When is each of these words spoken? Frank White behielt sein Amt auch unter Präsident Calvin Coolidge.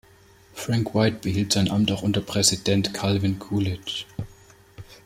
Frank 0.55 0.95
White 0.95 1.19
behielt 1.21 1.53
sein 1.53 1.69
Amt 1.69 1.91
auch 1.91 2.01
unter 2.01 2.21
Präsident 2.21 2.91
Calvin 2.91 3.37
Coolidge. 3.37 4.05